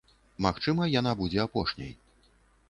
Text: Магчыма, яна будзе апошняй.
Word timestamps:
Магчыма, 0.45 0.87
яна 0.99 1.13
будзе 1.19 1.39
апошняй. 1.45 1.93